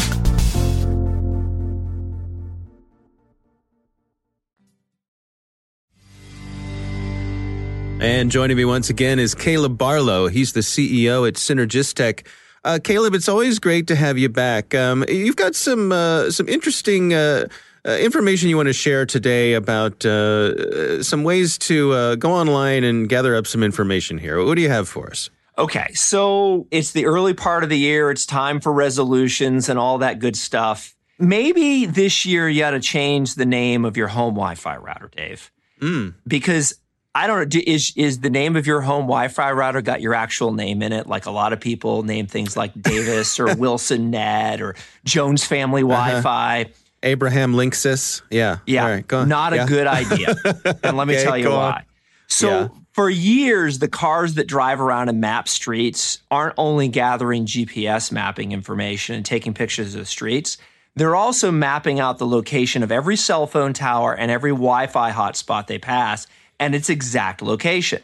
And 8.03 8.33
joining 8.33 8.57
me 8.57 8.65
once 8.65 8.91
again 8.91 9.21
is 9.21 9.33
Caleb 9.33 9.79
Barlow. 9.79 10.27
He's 10.27 10.53
the 10.53 10.61
CEO 10.61 11.27
at 11.27 11.35
CynergisTek. 11.35 12.27
Uh, 12.65 12.79
Caleb, 12.83 13.15
it's 13.15 13.29
always 13.29 13.59
great 13.59 13.87
to 13.89 13.97
have 13.97 14.19
you 14.19 14.29
back. 14.29 14.75
Um, 14.75 15.05
you've 15.09 15.37
got 15.37 15.55
some 15.55 15.91
uh, 15.91 16.31
some 16.31 16.49
interesting 16.49 17.13
uh, 17.13 17.47
uh 17.85 17.99
information 18.01 18.49
you 18.49 18.57
want 18.57 18.69
to 18.69 18.73
share 18.73 19.05
today 19.05 19.55
about 19.55 20.05
uh, 20.05 21.03
some 21.03 21.25
ways 21.25 21.59
to 21.59 21.93
uh, 21.93 22.15
go 22.15 22.33
online 22.33 22.85
and 22.85 23.09
gather 23.09 23.35
up 23.35 23.47
some 23.47 23.63
information 23.63 24.19
here. 24.19 24.45
What 24.45 24.55
do 24.55 24.63
you 24.63 24.69
have 24.69 24.89
for 24.89 25.11
us? 25.11 25.29
Okay, 25.59 25.93
so 25.93 26.67
it's 26.71 26.93
the 26.93 27.05
early 27.05 27.35
part 27.35 27.63
of 27.63 27.69
the 27.69 27.79
year. 27.79 28.11
It's 28.11 28.25
time 28.25 28.61
for 28.61 28.73
resolutions 28.73 29.69
and 29.69 29.79
all 29.79 29.99
that 29.99 30.19
good 30.19 30.37
stuff. 30.37 30.95
Maybe 31.19 31.85
this 31.85 32.25
year 32.25 32.49
you 32.49 32.61
got 32.61 32.71
to 32.71 32.81
change 32.81 33.35
the 33.35 33.45
name 33.45 33.85
of 33.85 33.97
your 33.97 34.09
home 34.09 34.35
Wi-Fi 34.35 34.77
router, 34.77 35.11
Dave. 35.15 35.53
Mm. 35.81 36.15
Because 36.27 36.75
I 37.15 37.27
don't 37.27 37.55
know. 37.55 37.61
Is 37.67 37.93
is 37.97 38.21
the 38.21 38.31
name 38.31 38.57
of 38.57 38.67
your 38.67 38.81
home 38.81 39.03
Wi-Fi 39.03 39.53
router 39.53 39.83
got 39.83 40.01
your 40.01 40.15
actual 40.15 40.53
name 40.53 40.83
in 40.83 40.93
it? 40.93 41.07
Like 41.07 41.27
a 41.27 41.31
lot 41.31 41.53
of 41.53 41.61
people 41.61 42.03
name 42.03 42.27
things 42.27 42.57
like 42.57 42.73
Davis 42.81 43.39
or 43.39 43.55
Wilson 43.57 44.11
Net 44.11 44.63
or 44.63 44.75
Jones 45.05 45.45
Family 45.45 45.83
uh-huh. 45.83 45.93
Wi-Fi. 45.93 46.67
Abraham 47.03 47.53
Linksys. 47.55 48.23
Yeah. 48.31 48.59
Yeah. 48.65 49.03
Not 49.11 49.53
yeah. 49.53 49.65
a 49.65 49.67
good 49.67 49.87
idea. 49.87 50.37
and 50.85 50.97
let 50.97 51.09
me 51.09 51.15
okay, 51.15 51.25
tell 51.25 51.37
you 51.37 51.51
why. 51.51 51.71
On. 51.71 51.83
So 52.29 52.49
yeah. 52.49 52.69
for 52.93 53.11
years, 53.11 53.81
the 53.81 53.89
cars 53.89 54.35
that 54.35 54.47
drive 54.47 54.81
around 54.81 55.09
and 55.09 55.21
map 55.21 55.49
streets 55.49 56.21
aren't 56.31 56.55
only 56.57 56.89
gathering 56.89 57.45
GPS 57.45 58.13
mapping 58.13 58.53
information 58.53 59.17
and 59.17 59.27
taking 59.27 59.53
pictures 59.53 59.95
of 59.95 60.01
the 60.01 60.07
streets. 60.07 60.59
They're 60.95 61.17
also 61.17 61.51
mapping 61.51 62.01
out 62.01 62.19
the 62.19 62.27
location 62.27 62.83
of 62.83 62.93
every 62.93 63.17
cell 63.17 63.47
phone 63.47 63.73
tower 63.73 64.15
and 64.15 64.31
every 64.31 64.53
Wi-Fi 64.53 65.11
hotspot 65.11 65.67
they 65.67 65.79
pass 65.79 66.27
and 66.63 66.77
its 66.77 66.89
exact 66.89 67.43
location. 67.43 68.01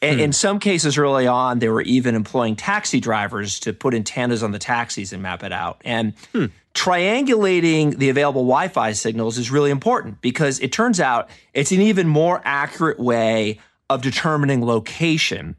And 0.00 0.18
hmm. 0.18 0.24
in 0.26 0.32
some 0.32 0.60
cases 0.60 0.96
early 0.96 1.26
on, 1.26 1.58
they 1.58 1.68
were 1.68 1.82
even 1.82 2.14
employing 2.14 2.54
taxi 2.54 3.00
drivers 3.00 3.58
to 3.60 3.72
put 3.72 3.92
antennas 3.92 4.44
on 4.44 4.52
the 4.52 4.58
taxis 4.60 5.12
and 5.12 5.20
map 5.20 5.42
it 5.42 5.52
out. 5.52 5.82
And 5.84 6.14
hmm. 6.32 6.46
triangulating 6.74 7.98
the 7.98 8.08
available 8.08 8.42
Wi 8.42 8.68
Fi 8.68 8.92
signals 8.92 9.36
is 9.36 9.50
really 9.50 9.72
important 9.72 10.20
because 10.20 10.60
it 10.60 10.70
turns 10.70 11.00
out 11.00 11.28
it's 11.54 11.72
an 11.72 11.80
even 11.80 12.06
more 12.06 12.40
accurate 12.44 13.00
way 13.00 13.58
of 13.90 14.00
determining 14.00 14.64
location 14.64 15.56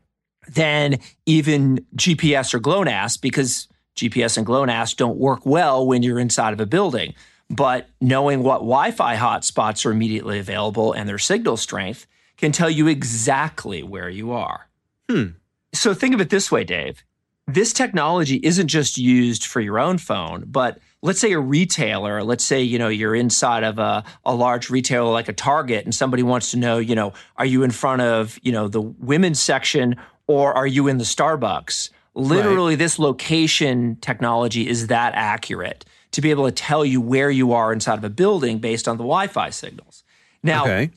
than 0.47 0.99
even 1.25 1.85
GPS 1.97 2.53
or 2.53 2.59
GLONASS 2.59 3.19
because 3.19 3.67
GPS 3.97 4.37
and 4.37 4.47
GLONASS 4.47 4.95
don't 4.95 5.17
work 5.17 5.45
well 5.45 5.85
when 5.85 6.03
you're 6.03 6.19
inside 6.19 6.53
of 6.53 6.61
a 6.61 6.65
building. 6.65 7.13
But 7.49 7.89
knowing 7.99 8.43
what 8.43 8.59
Wi 8.59 8.91
Fi 8.91 9.17
hotspots 9.17 9.85
are 9.85 9.91
immediately 9.91 10.39
available 10.39 10.93
and 10.93 11.09
their 11.09 11.17
signal 11.17 11.57
strength 11.57 12.07
can 12.39 12.51
tell 12.51 12.69
you 12.69 12.87
exactly 12.87 13.83
where 13.83 14.09
you 14.09 14.31
are. 14.31 14.67
Hmm. 15.09 15.25
So 15.73 15.93
think 15.93 16.13
of 16.13 16.21
it 16.21 16.29
this 16.29 16.51
way, 16.51 16.63
Dave. 16.63 17.03
This 17.47 17.73
technology 17.73 18.39
isn't 18.43 18.67
just 18.67 18.97
used 18.97 19.45
for 19.45 19.59
your 19.59 19.79
own 19.79 19.97
phone, 19.97 20.45
but 20.47 20.79
let's 21.01 21.19
say 21.19 21.31
a 21.31 21.39
retailer, 21.39 22.23
let's 22.23 22.43
say, 22.43 22.61
you 22.61 22.77
know, 22.77 22.89
you're 22.89 23.15
inside 23.15 23.63
of 23.63 23.79
a, 23.79 24.03
a 24.25 24.35
large 24.35 24.69
retailer 24.69 25.11
like 25.11 25.29
a 25.29 25.33
Target 25.33 25.85
and 25.85 25.93
somebody 25.93 26.21
wants 26.21 26.51
to 26.51 26.57
know, 26.57 26.77
you 26.77 26.95
know, 26.95 27.13
are 27.37 27.45
you 27.45 27.63
in 27.63 27.71
front 27.71 28.01
of, 28.01 28.37
you 28.43 28.51
know, 28.51 28.67
the 28.67 28.81
women's 28.81 29.39
section 29.39 29.95
or 30.27 30.53
are 30.53 30.67
you 30.67 30.87
in 30.87 30.97
the 30.97 31.03
Starbucks? 31.03 31.89
Literally, 32.13 32.73
right. 32.73 32.79
this 32.79 32.99
location 32.99 33.95
technology 34.01 34.67
is 34.67 34.87
that 34.87 35.13
accurate 35.15 35.85
to 36.11 36.21
be 36.21 36.31
able 36.31 36.45
to 36.45 36.51
tell 36.51 36.83
you 36.83 36.99
where 36.99 37.31
you 37.31 37.53
are 37.53 37.71
inside 37.71 37.97
of 37.97 38.03
a 38.03 38.09
building 38.09 38.59
based 38.59 38.87
on 38.87 38.97
the 38.97 39.03
Wi 39.03 39.27
Fi 39.27 39.49
signals. 39.49 40.03
Now, 40.43 40.63
okay. 40.63 40.91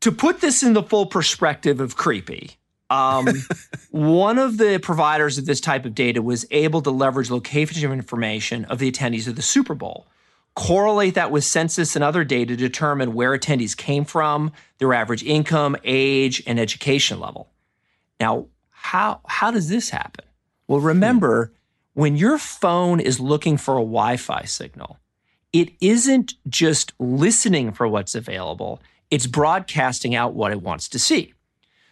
To 0.00 0.12
put 0.12 0.40
this 0.40 0.62
in 0.62 0.72
the 0.72 0.82
full 0.82 1.06
perspective 1.06 1.80
of 1.80 1.96
creepy, 1.96 2.56
um, 2.90 3.28
one 3.90 4.38
of 4.38 4.58
the 4.58 4.78
providers 4.78 5.38
of 5.38 5.46
this 5.46 5.60
type 5.60 5.84
of 5.84 5.94
data 5.94 6.22
was 6.22 6.46
able 6.50 6.82
to 6.82 6.90
leverage 6.90 7.30
location 7.30 7.92
information 7.92 8.64
of 8.66 8.78
the 8.78 8.90
attendees 8.90 9.28
of 9.28 9.36
the 9.36 9.42
Super 9.42 9.74
Bowl, 9.74 10.06
correlate 10.54 11.14
that 11.14 11.30
with 11.30 11.44
census 11.44 11.94
and 11.94 12.04
other 12.04 12.24
data 12.24 12.46
to 12.46 12.56
determine 12.56 13.14
where 13.14 13.36
attendees 13.36 13.76
came 13.76 14.04
from, 14.04 14.52
their 14.78 14.92
average 14.94 15.22
income, 15.22 15.76
age, 15.84 16.42
and 16.46 16.58
education 16.58 17.20
level. 17.20 17.48
Now, 18.20 18.46
how 18.70 19.20
how 19.26 19.50
does 19.50 19.68
this 19.68 19.90
happen? 19.90 20.24
Well, 20.66 20.80
remember 20.80 21.52
when 21.94 22.16
your 22.16 22.38
phone 22.38 23.00
is 23.00 23.18
looking 23.18 23.56
for 23.56 23.74
a 23.74 23.80
Wi-Fi 23.82 24.44
signal, 24.44 24.98
it 25.52 25.70
isn't 25.80 26.34
just 26.48 26.92
listening 26.98 27.72
for 27.72 27.88
what's 27.88 28.14
available, 28.14 28.80
it's 29.10 29.26
broadcasting 29.26 30.14
out 30.14 30.34
what 30.34 30.52
it 30.52 30.62
wants 30.62 30.88
to 30.90 30.98
see. 30.98 31.34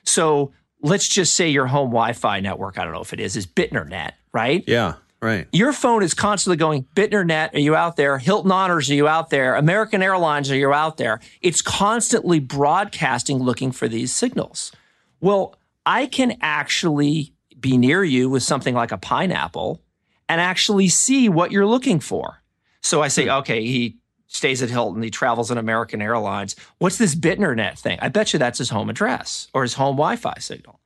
So, 0.04 0.52
let's 0.82 1.08
just 1.08 1.34
say 1.34 1.48
your 1.48 1.66
home 1.66 1.88
Wi-Fi 1.88 2.40
network, 2.40 2.78
I 2.78 2.84
don't 2.84 2.92
know 2.92 3.00
if 3.00 3.12
it 3.12 3.20
is, 3.20 3.36
is 3.36 3.46
BittnerNet, 3.46 4.12
right? 4.32 4.64
Yeah. 4.66 4.94
Right. 5.22 5.48
Your 5.50 5.72
phone 5.72 6.02
is 6.02 6.12
constantly 6.12 6.58
going, 6.58 6.86
BittnerNet, 6.94 7.54
are 7.54 7.58
you 7.58 7.74
out 7.74 7.96
there? 7.96 8.18
Hilton 8.18 8.52
Honors, 8.52 8.90
are 8.90 8.94
you 8.94 9.08
out 9.08 9.30
there? 9.30 9.54
American 9.56 10.02
Airlines, 10.02 10.50
are 10.50 10.56
you 10.56 10.72
out 10.72 10.98
there? 10.98 11.20
It's 11.40 11.62
constantly 11.62 12.38
broadcasting 12.38 13.38
looking 13.38 13.72
for 13.72 13.88
these 13.88 14.14
signals. 14.14 14.72
Well, 15.20 15.56
I 15.86 16.06
can 16.06 16.36
actually 16.42 17.32
be 17.58 17.78
near 17.78 18.04
you 18.04 18.28
with 18.28 18.42
something 18.42 18.74
like 18.74 18.92
a 18.92 18.98
pineapple 18.98 19.80
and 20.28 20.40
actually 20.40 20.88
see 20.88 21.28
what 21.28 21.50
you're 21.50 21.66
looking 21.66 22.00
for. 22.00 22.42
So 22.82 23.02
I 23.02 23.08
say, 23.08 23.24
hmm. 23.24 23.30
okay, 23.30 23.64
he 23.64 23.96
stays 24.26 24.62
at 24.62 24.70
Hilton, 24.70 25.02
he 25.02 25.10
travels 25.10 25.50
on 25.50 25.58
American 25.58 26.02
Airlines. 26.02 26.56
What's 26.78 26.98
this 26.98 27.14
BittnerNet 27.14 27.78
thing? 27.78 27.98
I 28.02 28.08
bet 28.08 28.32
you 28.32 28.38
that's 28.38 28.58
his 28.58 28.70
home 28.70 28.90
address 28.90 29.48
or 29.54 29.62
his 29.62 29.74
home 29.74 29.96
Wi 29.96 30.16
Fi 30.16 30.34
signal. 30.38 30.80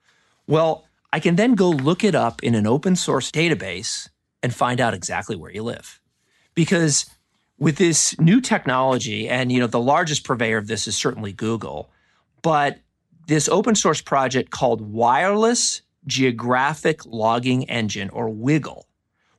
Well, 0.46 0.84
I 1.12 1.20
can 1.20 1.36
then 1.36 1.54
go 1.54 1.70
look 1.70 2.04
it 2.04 2.14
up 2.14 2.42
in 2.42 2.54
an 2.54 2.66
open 2.66 2.96
source 2.96 3.30
database 3.30 4.08
and 4.42 4.54
find 4.54 4.80
out 4.80 4.94
exactly 4.94 5.36
where 5.36 5.52
you 5.52 5.62
live. 5.62 6.00
Because 6.54 7.06
with 7.58 7.76
this 7.76 8.18
new 8.18 8.40
technology, 8.40 9.28
and 9.28 9.52
you 9.52 9.60
know, 9.60 9.66
the 9.66 9.80
largest 9.80 10.24
purveyor 10.24 10.58
of 10.58 10.66
this 10.66 10.86
is 10.86 10.96
certainly 10.96 11.32
Google, 11.32 11.90
but 12.42 12.78
this 13.26 13.48
open 13.48 13.74
source 13.74 14.00
project 14.00 14.50
called 14.50 14.80
Wireless 14.80 15.82
Geographic 16.06 17.04
Logging 17.04 17.68
Engine, 17.68 18.08
or 18.10 18.28
WiGLE 18.28 18.86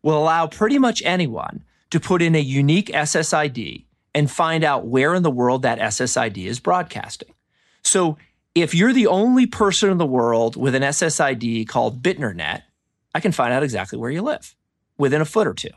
will 0.03 0.17
allow 0.17 0.47
pretty 0.47 0.77
much 0.77 1.01
anyone 1.03 1.63
to 1.89 1.99
put 1.99 2.21
in 2.21 2.35
a 2.35 2.39
unique 2.39 2.87
SSID 2.87 3.85
and 4.13 4.29
find 4.29 4.63
out 4.63 4.85
where 4.85 5.13
in 5.15 5.23
the 5.23 5.31
world 5.31 5.61
that 5.61 5.79
SSID 5.79 6.45
is 6.45 6.59
broadcasting. 6.59 7.33
So 7.83 8.17
if 8.55 8.75
you're 8.75 8.93
the 8.93 9.07
only 9.07 9.45
person 9.45 9.89
in 9.89 9.97
the 9.97 10.05
world 10.05 10.55
with 10.55 10.75
an 10.75 10.83
SSID 10.83 11.67
called 11.67 12.01
BittnerNet, 12.03 12.63
I 13.15 13.19
can 13.19 13.31
find 13.31 13.53
out 13.53 13.63
exactly 13.63 13.97
where 13.97 14.11
you 14.11 14.21
live 14.21 14.55
within 14.97 15.21
a 15.21 15.25
foot 15.25 15.47
or 15.47 15.53
two. 15.53 15.69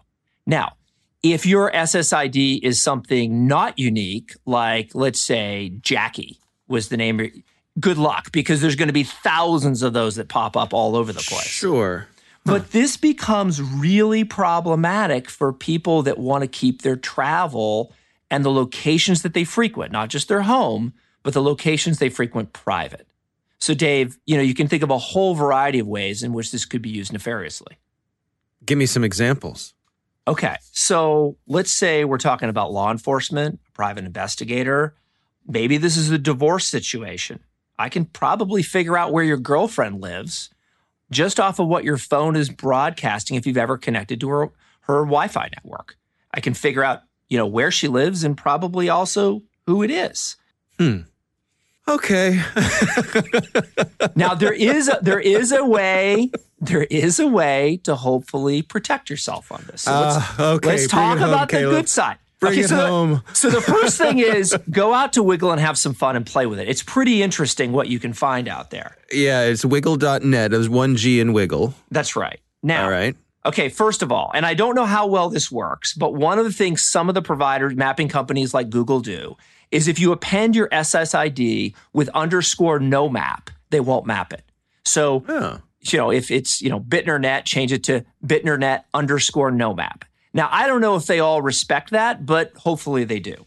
Now, 0.46 0.74
if 1.22 1.46
your 1.46 1.70
SSID 1.70 2.60
is 2.62 2.82
something 2.82 3.46
not 3.46 3.78
unique, 3.78 4.34
like 4.44 4.90
let's 4.94 5.20
say 5.20 5.72
Jackie 5.80 6.38
was 6.68 6.88
the 6.88 6.96
name 6.96 7.42
good 7.80 7.98
luck 7.98 8.30
because 8.30 8.60
there's 8.60 8.76
going 8.76 8.88
to 8.88 8.92
be 8.92 9.04
thousands 9.04 9.82
of 9.82 9.92
those 9.92 10.16
that 10.16 10.28
pop 10.28 10.56
up 10.56 10.74
all 10.74 10.96
over 10.96 11.12
the 11.12 11.20
place. 11.20 11.46
Sure. 11.46 12.08
But 12.44 12.72
this 12.72 12.98
becomes 12.98 13.62
really 13.62 14.22
problematic 14.22 15.30
for 15.30 15.52
people 15.52 16.02
that 16.02 16.18
want 16.18 16.42
to 16.42 16.48
keep 16.48 16.82
their 16.82 16.96
travel 16.96 17.94
and 18.30 18.44
the 18.44 18.50
locations 18.50 19.22
that 19.22 19.34
they 19.34 19.44
frequent, 19.44 19.92
not 19.92 20.08
just 20.08 20.28
their 20.28 20.42
home, 20.42 20.94
but 21.22 21.34
the 21.34 21.42
locations 21.42 21.98
they 21.98 22.08
frequent 22.08 22.52
private. 22.52 23.06
So, 23.58 23.74
Dave, 23.74 24.18
you 24.26 24.36
know, 24.36 24.42
you 24.42 24.54
can 24.54 24.68
think 24.68 24.82
of 24.82 24.90
a 24.90 24.98
whole 24.98 25.34
variety 25.34 25.78
of 25.78 25.86
ways 25.86 26.22
in 26.22 26.32
which 26.32 26.52
this 26.52 26.64
could 26.64 26.82
be 26.82 26.90
used 26.90 27.12
nefariously. 27.12 27.78
Give 28.64 28.76
me 28.78 28.86
some 28.86 29.04
examples. 29.04 29.74
Okay. 30.26 30.56
So, 30.72 31.36
let's 31.46 31.70
say 31.70 32.04
we're 32.04 32.18
talking 32.18 32.48
about 32.48 32.72
law 32.72 32.90
enforcement, 32.90 33.60
a 33.68 33.72
private 33.72 34.04
investigator. 34.04 34.94
Maybe 35.46 35.76
this 35.76 35.96
is 35.96 36.10
a 36.10 36.18
divorce 36.18 36.66
situation. 36.66 37.40
I 37.78 37.88
can 37.88 38.04
probably 38.04 38.62
figure 38.62 38.96
out 38.96 39.12
where 39.12 39.24
your 39.24 39.36
girlfriend 39.36 40.00
lives 40.00 40.50
just 41.10 41.40
off 41.40 41.58
of 41.58 41.68
what 41.68 41.84
your 41.84 41.98
phone 41.98 42.36
is 42.36 42.50
broadcasting 42.50 43.36
if 43.36 43.46
you've 43.46 43.56
ever 43.56 43.76
connected 43.76 44.20
to 44.20 44.28
her, 44.28 44.50
her 44.80 45.04
Wi-Fi 45.04 45.50
network. 45.54 45.96
I 46.32 46.40
can 46.40 46.54
figure 46.54 46.84
out, 46.84 47.02
you 47.28 47.38
know, 47.38 47.46
where 47.46 47.70
she 47.70 47.88
lives 47.88 48.24
and 48.24 48.36
probably 48.36 48.88
also 48.88 49.42
who 49.66 49.82
it 49.82 49.90
is. 49.90 50.36
Hmm. 50.78 51.00
Okay. 51.86 52.40
now 54.16 54.34
there 54.34 54.52
is 54.52 54.88
a, 54.88 54.98
there 55.02 55.20
is 55.20 55.52
a 55.52 55.64
way 55.64 56.30
there 56.60 56.84
is 56.84 57.20
a 57.20 57.26
way 57.26 57.80
to 57.84 57.94
hopefully 57.94 58.62
protect 58.62 59.10
yourself 59.10 59.52
on 59.52 59.64
this. 59.70 59.82
So 59.82 59.92
let's, 59.92 60.40
uh, 60.40 60.52
okay, 60.54 60.68
let's 60.68 60.88
talk 60.88 61.18
about 61.18 61.50
home, 61.50 61.62
the 61.62 61.70
good 61.70 61.88
side. 61.88 62.18
Bring 62.40 62.52
okay, 62.52 62.62
so 62.62 62.76
home. 62.76 63.22
The, 63.26 63.34
so 63.34 63.50
the 63.50 63.60
first 63.60 63.98
thing 63.98 64.18
is 64.18 64.56
go 64.70 64.94
out 64.94 65.12
to 65.14 65.22
WiGLE 65.22 65.52
and 65.52 65.60
have 65.60 65.78
some 65.78 65.94
fun 65.94 66.16
and 66.16 66.26
play 66.26 66.46
with 66.46 66.58
it. 66.58 66.68
It's 66.68 66.82
pretty 66.82 67.22
interesting 67.22 67.72
what 67.72 67.88
you 67.88 67.98
can 67.98 68.12
find 68.12 68.48
out 68.48 68.70
there. 68.70 68.96
Yeah, 69.12 69.42
it's 69.42 69.64
wigle.net. 69.64 70.50
There's 70.50 70.68
one 70.68 70.96
G 70.96 71.20
in 71.20 71.32
WiGLE. 71.32 71.74
That's 71.90 72.16
right. 72.16 72.40
Now, 72.62 72.84
all 72.84 72.90
right. 72.90 73.16
Okay, 73.46 73.68
first 73.68 74.02
of 74.02 74.10
all, 74.10 74.30
and 74.34 74.46
I 74.46 74.54
don't 74.54 74.74
know 74.74 74.86
how 74.86 75.06
well 75.06 75.28
this 75.28 75.52
works, 75.52 75.92
but 75.92 76.14
one 76.14 76.38
of 76.38 76.46
the 76.46 76.52
things 76.52 76.82
some 76.82 77.08
of 77.08 77.14
the 77.14 77.22
providers, 77.22 77.74
mapping 77.74 78.08
companies 78.08 78.54
like 78.54 78.70
Google 78.70 79.00
do, 79.00 79.36
is 79.70 79.86
if 79.86 79.98
you 79.98 80.12
append 80.12 80.56
your 80.56 80.68
SSID 80.68 81.74
with 81.92 82.08
underscore 82.10 82.78
no 82.78 83.08
map, 83.08 83.50
they 83.70 83.80
won't 83.80 84.06
map 84.06 84.32
it. 84.32 84.44
So, 84.84 85.24
oh. 85.28 85.60
you 85.80 85.98
know, 85.98 86.10
if 86.10 86.30
it's, 86.30 86.62
you 86.62 86.70
know, 86.70 86.80
BittnerNet, 86.80 87.44
change 87.44 87.72
it 87.72 87.84
to 87.84 88.04
BittnerNet 88.24 88.84
underscore 88.94 89.50
no 89.50 89.74
map. 89.74 90.04
Now, 90.32 90.48
I 90.50 90.66
don't 90.66 90.80
know 90.80 90.96
if 90.96 91.06
they 91.06 91.20
all 91.20 91.42
respect 91.42 91.90
that, 91.90 92.24
but 92.24 92.52
hopefully 92.56 93.04
they 93.04 93.20
do. 93.20 93.46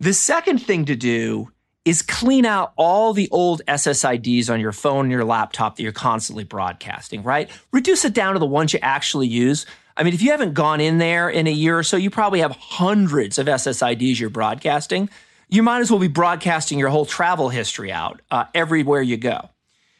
The 0.00 0.14
second 0.14 0.58
thing 0.58 0.84
to 0.86 0.96
do 0.96 1.50
is 1.88 2.02
clean 2.02 2.44
out 2.44 2.72
all 2.76 3.14
the 3.14 3.28
old 3.30 3.62
SSIDs 3.66 4.50
on 4.50 4.60
your 4.60 4.72
phone 4.72 5.06
and 5.06 5.12
your 5.12 5.24
laptop 5.24 5.76
that 5.76 5.82
you're 5.82 5.92
constantly 5.92 6.44
broadcasting, 6.44 7.22
right? 7.22 7.50
Reduce 7.72 8.04
it 8.04 8.12
down 8.12 8.34
to 8.34 8.38
the 8.38 8.46
ones 8.46 8.74
you 8.74 8.78
actually 8.82 9.26
use. 9.26 9.64
I 9.96 10.02
mean, 10.02 10.12
if 10.12 10.20
you 10.20 10.30
haven't 10.30 10.52
gone 10.52 10.80
in 10.80 10.98
there 10.98 11.30
in 11.30 11.46
a 11.46 11.52
year 11.52 11.78
or 11.78 11.82
so, 11.82 11.96
you 11.96 12.10
probably 12.10 12.40
have 12.40 12.52
hundreds 12.52 13.38
of 13.38 13.46
SSIDs 13.46 14.20
you're 14.20 14.28
broadcasting. 14.28 15.08
You 15.48 15.62
might 15.62 15.80
as 15.80 15.90
well 15.90 15.98
be 15.98 16.08
broadcasting 16.08 16.78
your 16.78 16.90
whole 16.90 17.06
travel 17.06 17.48
history 17.48 17.90
out 17.90 18.20
uh, 18.30 18.44
everywhere 18.54 19.00
you 19.00 19.16
go. 19.16 19.48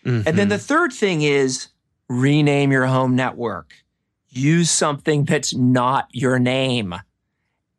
Mm-hmm. 0.04 0.28
And 0.28 0.38
then 0.38 0.50
the 0.50 0.58
third 0.58 0.92
thing 0.92 1.22
is 1.22 1.68
rename 2.08 2.70
your 2.70 2.86
home 2.86 3.16
network 3.16 3.72
use 4.30 4.70
something 4.70 5.24
that's 5.24 5.54
not 5.54 6.06
your 6.12 6.38
name 6.38 6.94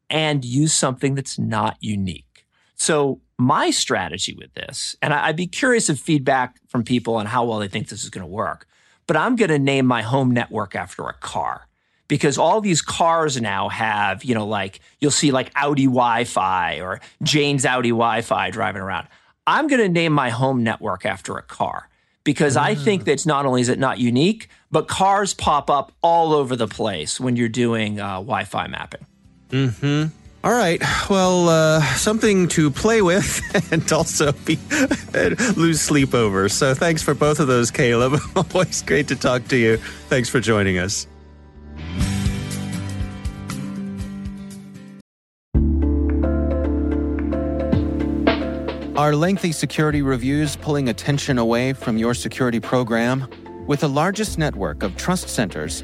and 0.10 0.43
use 0.43 0.74
something 0.74 1.13
that's 1.13 1.38
not 1.38 1.78
unique. 1.80 2.45
So, 2.76 3.22
my 3.39 3.71
strategy 3.71 4.36
with 4.38 4.54
this, 4.54 4.97
and 5.02 5.13
I'd 5.13 5.38
be 5.38 5.47
curious 5.47 5.88
of 5.89 5.97
feedback 5.97 6.60
from 6.67 6.84
people 6.84 7.15
on 7.15 7.25
how 7.25 7.45
well 7.45 7.60
they 7.60 7.69
think 7.69 7.88
this 7.88 8.04
is 8.04 8.10
going 8.10 8.23
to 8.23 8.28
work, 8.32 8.67
but 9.08 9.15
I'm 9.15 9.38
going 9.38 9.49
to 9.49 9.58
name 9.58 9.86
my 9.86 10.02
home 10.02 10.32
network 10.32 10.75
after 10.75 11.08
a 11.08 11.13
car 11.13 11.67
because 12.10 12.38
all 12.38 12.60
these 12.60 12.82
cars 12.82 13.39
now 13.39 13.69
have, 13.69 14.25
you 14.25 14.36
know, 14.36 14.45
like 14.45 14.82
you'll 14.99 15.10
see 15.10 15.32
like 15.32 15.52
Audi 15.56 15.86
Wi 15.86 16.25
Fi 16.25 16.82
or 16.82 16.99
Jane's 17.23 17.65
Audi 17.65 17.89
Wi 17.89 18.21
Fi 18.21 18.49
driving 18.49 18.82
around. 18.82 19.08
I'm 19.47 19.67
going 19.67 19.82
to 19.82 19.89
name 19.89 20.12
my 20.12 20.30
home 20.32 20.62
network 20.62 21.06
after 21.06 21.38
a 21.38 21.41
car 21.41 21.88
because 22.25 22.58
I 22.58 22.75
think 22.75 23.06
that 23.06 23.25
not 23.25 23.45
only 23.45 23.62
is 23.62 23.69
it 23.69 23.80
not 23.80 23.99
unique, 23.99 24.49
but 24.69 24.88
cars 24.89 25.34
pop 25.34 25.69
up 25.69 25.93
all 26.04 26.34
over 26.34 26.56
the 26.58 26.67
place 26.67 27.19
when 27.19 27.38
you're 27.38 27.47
doing 27.47 27.99
uh, 28.02 28.15
Wi-Fi 28.15 28.67
mapping. 28.67 29.06
Hmm. 29.49 30.06
All 30.41 30.54
right. 30.54 30.82
Well, 31.10 31.49
uh, 31.49 31.82
something 31.95 32.47
to 32.49 32.71
play 32.71 33.02
with 33.02 33.41
and 33.73 33.91
also 33.91 34.32
be, 34.32 34.58
lose 35.58 35.82
sleep 35.82 36.13
over. 36.13 36.47
So 36.47 36.73
thanks 36.73 37.04
for 37.04 37.13
both 37.13 37.39
of 37.39 37.47
those, 37.47 37.71
Caleb. 37.71 38.19
Always 38.36 38.82
great 38.82 39.10
to 39.10 39.15
talk 39.17 39.47
to 39.49 39.58
you. 39.58 39.78
Thanks 40.08 40.30
for 40.30 40.39
joining 40.39 40.78
us. 40.78 41.08
Are 48.95 49.15
lengthy 49.15 49.54
security 49.54 50.02
reviews 50.02 50.58
pulling 50.58 50.89
attention 50.89 51.38
away 51.38 51.71
from 51.71 51.97
your 51.97 52.13
security 52.13 52.60
program? 52.60 53.28
With 53.65 53.80
the 53.82 53.88
largest 53.88 54.38
network 54.38 54.84
of 54.84 54.97
trust 54.97 55.30
centers, 55.30 55.84